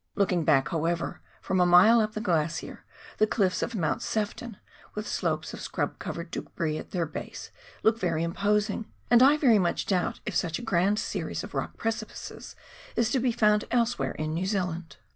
Looking 0.15 0.43
back, 0.43 0.69
however, 0.69 1.21
from 1.43 1.59
a 1.59 1.65
mile 1.67 1.99
up 1.99 2.13
the 2.13 2.21
glacier, 2.21 2.85
the 3.19 3.27
cliffs 3.27 3.61
of 3.61 3.75
Mount 3.75 4.01
Sefton, 4.01 4.57
with 4.95 5.07
slopes 5.07 5.53
of 5.53 5.61
scrub 5.61 5.99
covered 5.99 6.31
debris 6.31 6.79
at 6.79 6.89
their 6.89 7.05
base, 7.05 7.51
look 7.83 7.99
very 7.99 8.23
imposing, 8.23 8.91
and 9.11 9.21
I 9.21 9.37
verj' 9.37 9.61
much 9.61 9.85
doubt 9.85 10.19
if 10.25 10.35
such 10.35 10.57
a 10.57 10.63
great 10.63 10.97
series 10.97 11.43
of 11.43 11.53
rock 11.53 11.77
precipices 11.77 12.55
is 12.95 13.11
to 13.11 13.19
be 13.19 13.31
found 13.31 13.65
elsewhere 13.69 14.13
in 14.13 14.33
New 14.33 14.47
Zealand. 14.47 14.97